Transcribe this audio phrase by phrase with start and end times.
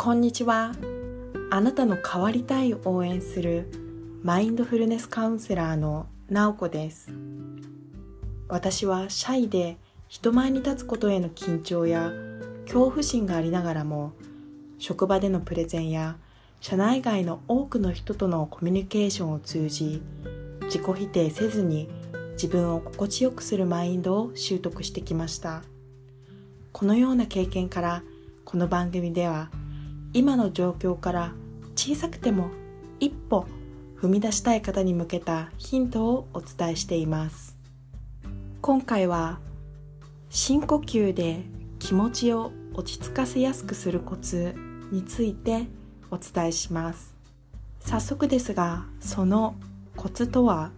[0.00, 0.74] こんにちは。
[1.50, 3.68] あなたの変わりたいを応援する
[4.22, 7.12] マインドフルネスカウンセラーのなおこです。
[8.48, 9.76] 私はシャイで
[10.06, 12.12] 人前に立つことへの緊張や
[12.62, 14.12] 恐怖心がありながらも
[14.78, 16.16] 職場でのプレゼンや
[16.60, 20.00] 社内外の多くの人とのコミュニケーションを通じ
[20.62, 21.90] 自己否定せずに
[22.34, 25.64] 自分を心地よくするマインドを習得してきました。
[26.70, 28.04] このような経験から
[28.44, 29.50] この番組では
[30.12, 31.32] 今の状況から
[31.76, 32.50] 小さくても
[32.98, 33.46] 一歩
[34.00, 37.56] 踏み出したい方に向けたヒントをお伝えしています。
[38.60, 39.38] 今回は
[40.30, 41.42] 深呼吸で
[41.78, 44.54] 気持ちを落ち着かせやすくするコツ
[44.90, 45.66] について
[46.10, 47.16] お伝えします。
[47.80, 49.54] 早速ですがその
[49.96, 50.70] コツとは？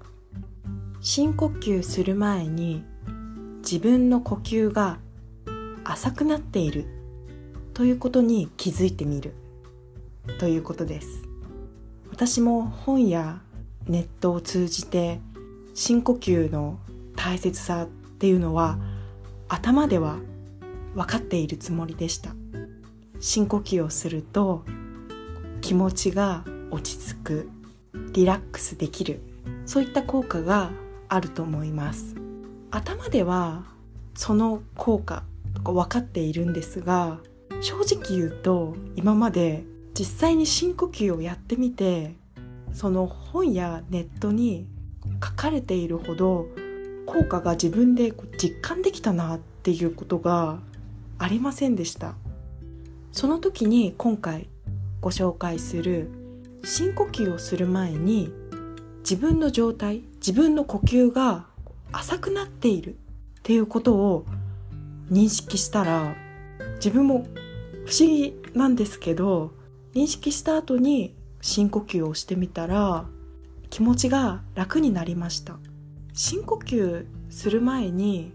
[1.01, 2.85] 深呼吸する前に
[3.63, 4.99] 自分の呼吸が
[5.85, 6.87] 浅くなっている。
[7.75, 9.35] ということに気づいてみる。
[10.39, 11.23] ということです。
[12.11, 13.41] 私も本や
[13.87, 15.21] ネットを通じて
[15.75, 16.79] 深呼吸の
[17.17, 18.79] 大切さっていうのは
[19.49, 20.19] 頭では
[20.95, 22.35] 分かっているつもりでした。
[23.21, 24.65] 深呼吸をすると
[25.61, 27.51] 気持ちが落ち着く
[28.13, 29.21] リラックスできる。
[29.67, 30.73] そういった効果が
[31.09, 32.17] あると思います。
[32.71, 33.65] 頭では
[34.15, 35.23] その効果
[35.55, 37.21] とか分かっているんですが
[37.61, 39.65] 正直言うと今まで
[39.99, 42.15] 実際に深呼吸をやってみて
[42.73, 44.67] その本やネットに
[45.23, 46.47] 書かれているほど
[47.07, 50.59] 効果が自分で実感できたなっていうことが
[51.19, 52.15] ありませんでした。
[53.13, 54.49] その時に今回
[55.01, 56.11] ご紹介する
[56.63, 58.33] 深呼吸をする前に
[59.01, 61.47] 自分の状態自分の呼吸が
[61.93, 62.97] 浅くなっているっ
[63.43, 64.25] ていうことを
[65.11, 66.15] 認識したら
[66.77, 67.27] 自分も
[67.87, 69.53] 不思議なんですけど
[69.95, 73.07] 認識した後に深呼吸をしてみたら
[73.71, 75.59] 気持ちが楽になりました。
[76.13, 78.33] 深呼吸する前に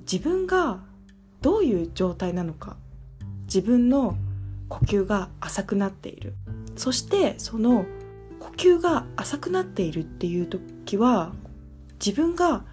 [0.00, 0.80] 自分が
[1.40, 2.76] どういう状態なのか
[3.44, 4.16] 自分の
[4.68, 6.34] 呼吸が浅くなっている。
[6.76, 7.86] そしてその
[8.40, 11.32] 呼吸が浅くなっているっていう時は
[12.04, 12.64] 自分が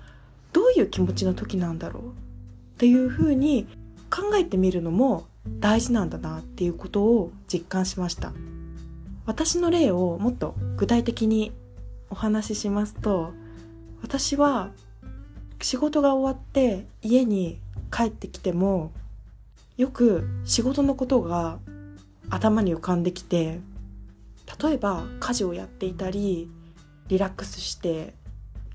[0.51, 2.05] どういう気持ちの時なんだろうっ
[2.77, 3.67] ていうふうに
[4.09, 8.33] 考えてみるのも大事なんだなっていうことを実感しました。
[9.25, 11.51] 私の例をもっと具体的に
[12.09, 13.33] お話ししますと
[14.01, 14.71] 私は
[15.61, 17.59] 仕事が終わって家に
[17.91, 18.91] 帰ってきても
[19.77, 21.59] よく仕事のことが
[22.29, 23.59] 頭に浮かんできて
[24.61, 26.49] 例えば家事をやっていたり
[27.07, 28.13] リラックスして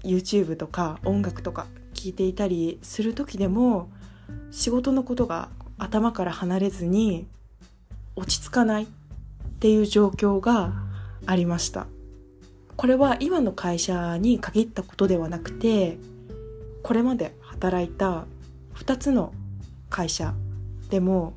[0.05, 3.91] YouTube とか音楽とか聴いていたりする時でも
[4.51, 5.49] 仕事のことが
[5.79, 7.27] 頭から離れずに
[8.15, 8.87] 落ち着かないっ
[9.61, 10.73] ていう状況が
[11.27, 11.87] ありました。
[12.77, 15.99] これは今の会社に限ったことではなくて
[16.83, 18.27] これまで働いた
[18.75, 19.33] 2つの
[19.89, 20.35] 会社
[20.91, 21.33] でも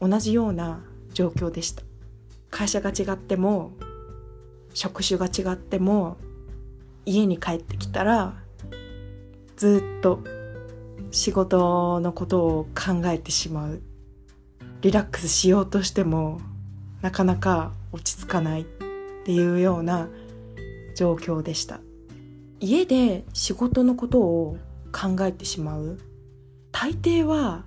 [0.00, 0.82] 同じような
[1.12, 1.82] 状況でした。
[2.50, 3.72] 会社が違っても
[4.74, 6.16] 職種が違っても
[7.04, 8.34] 家に帰ってきたら
[9.56, 10.20] ずっと
[11.10, 13.82] 仕事のことを考えてしまう。
[14.82, 16.40] リラックスしようとしても
[17.00, 18.64] なかなか落ち着かないっ
[19.24, 20.08] ていうような
[20.94, 21.80] 状況でした。
[22.60, 24.58] 家で仕事のことを
[24.92, 25.98] 考えてしまう。
[26.72, 27.64] 大抵は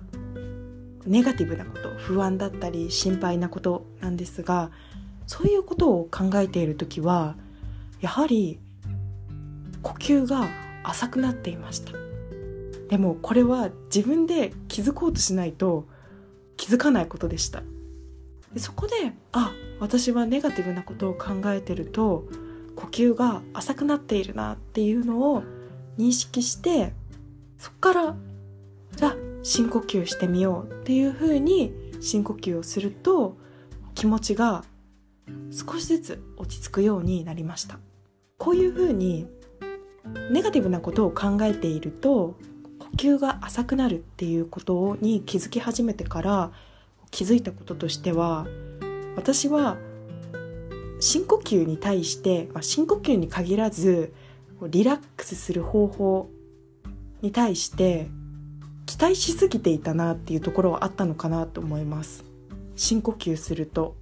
[1.06, 4.70] ネガティブなこと不安だったり心配なことなんですが
[5.26, 7.34] そういうことを考えている時は
[8.00, 8.60] やはり
[9.82, 10.48] 呼吸が
[10.84, 12.07] 浅くなっていました。
[12.88, 15.86] でもこれは自分で気づこうとしないと
[16.56, 17.62] 気づかないことでした。
[18.52, 22.24] でそこであ私はネガティブなことを考えてると
[22.76, 25.42] 呼吸が浅くなっているなっていうのを
[25.98, 26.94] 認識して
[27.58, 28.16] そこから
[28.96, 33.36] じゃあ深呼吸してみようっていうふうに深呼吸をすると
[33.94, 34.64] 気持ちが
[35.50, 37.78] 少しずつ落ち着くようになりました。
[38.38, 39.26] こういうふうに
[40.30, 42.36] ネガティブなことを考えていると
[42.90, 46.50] 呼吸が浅くなるっていうことに気づき始めてから
[47.10, 48.46] 気づいたこととしては
[49.16, 49.76] 私は
[51.00, 54.12] 深呼吸に対して、まあ、深呼吸に限らず
[54.62, 56.30] リラックスする方法
[57.20, 58.08] に対して
[58.86, 62.24] 期待しすぎていたなっていうところはあったのかなと思います。
[62.74, 63.96] 深呼吸すると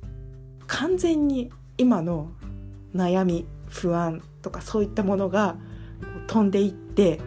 [0.66, 2.30] 完全に今の
[2.94, 5.56] 悩み不安とかそういったものが
[6.28, 7.20] 飛んでいって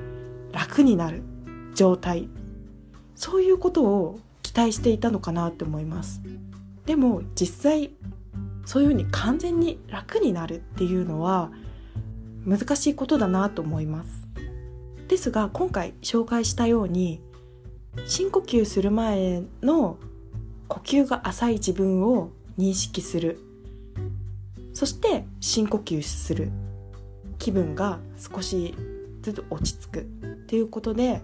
[0.51, 1.28] 楽になる。
[1.79, 2.27] 状態。
[3.15, 6.21] そういうことを期待していたのかなって思います。
[6.85, 7.91] でも実際
[8.65, 11.51] そういうふうに完全に楽になるっていうのは
[12.45, 14.27] 難しいことだなと思います。
[15.07, 17.21] ですが今回紹介したように
[18.05, 19.97] 深呼吸する前の
[20.67, 23.39] 呼吸が浅い自分を認識する。
[24.73, 26.51] そして深呼吸する。
[27.37, 28.75] 気分が少し
[29.21, 30.05] ずつ落ち着くっ
[30.45, 31.21] ていうことで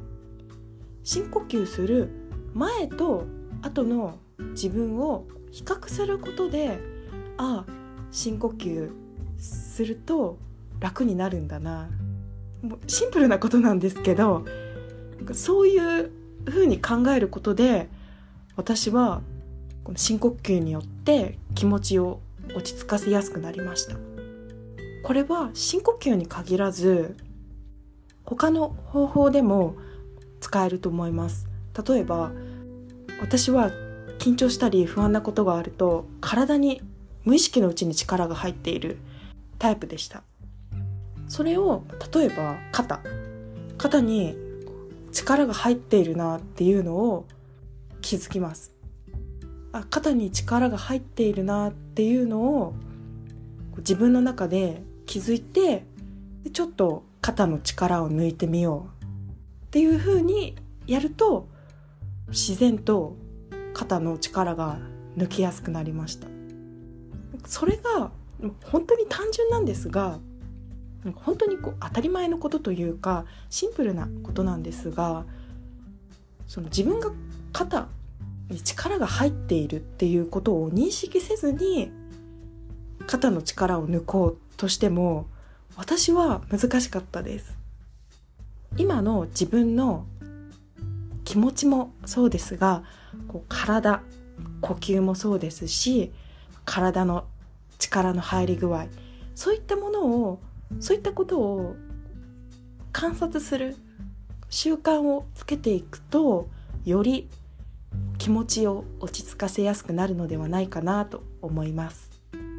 [1.05, 2.09] 深呼吸する
[2.55, 3.25] 前と
[3.61, 4.17] 後の
[4.51, 6.79] 自分を比較することで
[7.37, 7.71] ああ
[8.11, 8.91] 深呼吸
[9.37, 10.39] すると
[10.79, 11.89] 楽になるんだな。
[12.87, 14.45] シンプルなことなんですけど
[15.31, 16.11] そういう
[16.45, 17.87] ふうに考えることで
[18.55, 19.21] 私は
[19.83, 22.19] この深呼吸によって気持ちを
[22.55, 23.95] 落ち着かせやすくなりました。
[25.03, 27.15] これは深呼吸に限らず
[28.23, 29.75] 他の方法でも
[30.45, 31.47] 使えると思います。
[31.87, 32.31] 例えば
[33.19, 33.71] 私は
[34.19, 36.83] 緊張したり不安なことがあると体に
[37.23, 38.99] 無意識のうちに力が入っている
[39.57, 40.21] タイプでした。
[41.27, 41.83] それを
[42.13, 43.01] 例えば肩。
[43.79, 44.37] 肩に
[45.11, 47.25] 力が入っているなっていうのを
[48.01, 48.71] 気づきます。
[49.71, 52.75] あ肩に力が入っているなっていうのを
[53.79, 55.85] 自分の中で気づいて
[56.53, 58.94] ちょっと肩の力を抜いてみよう。
[59.75, 60.55] っていう風に
[60.87, 61.49] やると
[62.29, 63.17] 自然と
[63.73, 64.79] 肩の力が
[65.17, 66.29] 抜きやすくなりました。
[67.45, 68.09] それが
[68.63, 70.19] 本当に単純なんですが
[71.15, 75.25] 本当にこう当たり前のことというかシンプルなことなんですが
[76.47, 77.11] その自分が
[77.51, 77.89] 肩
[78.49, 81.91] に力が入っているっていうことを認識せずに
[83.07, 85.27] 肩の力を抜こうとしても
[85.75, 87.54] 私は難しかったです。
[88.77, 90.05] 今の自分の
[91.23, 92.83] 気持ちもそうですが
[93.27, 94.01] こう体
[94.61, 96.11] 呼吸もそうですし
[96.65, 97.25] 体の
[97.79, 98.87] 力の入り具合
[99.33, 100.41] そういったものを
[100.79, 101.75] そういったことを
[102.91, 103.75] 観察する
[104.49, 106.47] 習慣をつけていくと
[106.85, 107.27] より
[108.17, 112.09] 気持ちを落ち着かせやすくなるのではないかなと思います。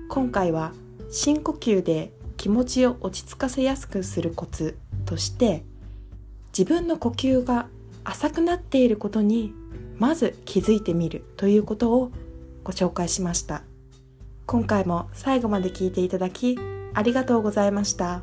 [0.08, 0.72] 今回は
[1.10, 5.64] 深呼吸で気持ちを落ち着かせやすくするコツとして
[6.56, 7.66] 自分の呼吸が
[8.02, 9.52] 浅くなっていることに
[9.98, 12.10] まず気づいてみるということを
[12.64, 13.62] ご紹介しました
[14.46, 16.58] 今回も最後まで聞いていただき
[16.94, 18.22] ありがとうございました。